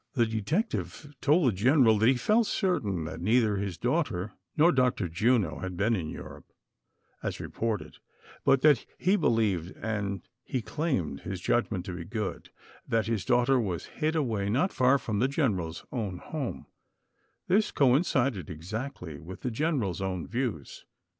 The 0.15 0.25
detective 0.25 1.13
told 1.21 1.47
the 1.47 1.51
general 1.55 1.99
that 1.99 2.09
he 2.09 2.15
felt 2.15 2.47
cer 2.47 2.79
tain 2.79 3.03
that 3.03 3.21
neither 3.21 3.57
his 3.57 3.77
daughter 3.77 4.33
nor 4.57 4.71
Dr. 4.71 5.07
Juno 5.07 5.59
had 5.59 5.77
been 5.77 5.95
in 5.95 6.09
Europe, 6.09 6.47
as 7.21 7.39
reported; 7.39 7.97
but 8.43 8.61
that 8.61 8.83
he 8.97 9.15
believed, 9.15 9.75
and 9.79 10.23
he 10.43 10.63
claimed 10.63 11.19
his 11.19 11.39
judgment 11.39 11.85
to 11.85 11.93
be 11.95 12.03
good, 12.03 12.49
that 12.87 13.05
his 13.05 13.23
daughter 13.23 13.59
was 13.59 13.85
hid 14.01 14.15
away 14.15 14.49
not 14.49 14.73
far 14.73 14.97
from 14.97 15.19
the 15.19 15.27
general's 15.27 15.85
own 15.91 16.17
home; 16.17 16.65
this 17.47 17.69
coincided 17.69 18.49
ex 18.49 18.73
actly 18.73 19.19
with 19.19 19.41
the 19.41 19.51
general's 19.51 20.01
own 20.01 20.25
views. 20.25 20.83